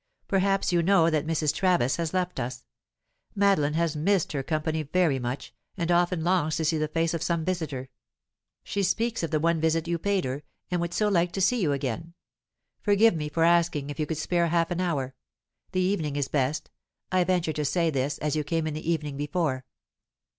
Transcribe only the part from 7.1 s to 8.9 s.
of some visitor. She